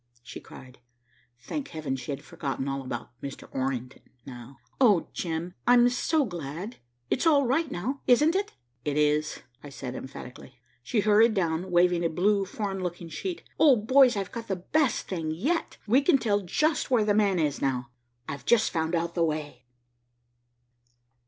[0.23, 0.79] she cried.
[1.37, 3.47] Thank Heaven she had forgotten all about Mr.
[3.53, 4.57] Orrington now.
[4.79, 6.77] "Oh, Jim, I'm so glad.
[7.11, 10.57] It's all right now, isn't it?" "It is," I said emphatically.
[10.81, 13.43] She hurried down, waving a blue foreign looking sheet.
[13.59, 15.77] "Oh, boys, I've got the best thing yet.
[15.85, 17.91] We can tell just where 'the man' is now.
[18.27, 19.65] I've just found out the way."